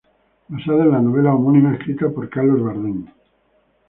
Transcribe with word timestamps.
Basada 0.49 0.83
en 0.83 0.89
la 0.93 0.99
novela 0.99 1.31
homónima 1.35 1.75
escrita 1.75 2.09
por 2.09 2.27
Carlos 2.27 2.63
Bardem. 2.63 3.05